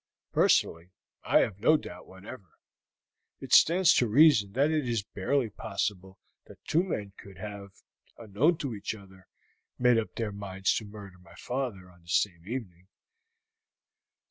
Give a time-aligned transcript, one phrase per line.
[0.31, 0.89] "Personally,
[1.23, 2.53] I have no doubt whatever;
[3.39, 7.69] it stands to reason that it is barely possible that two men could have,
[8.17, 9.27] unknown to each other,
[9.77, 12.87] made up their minds to murder my father on the same evening."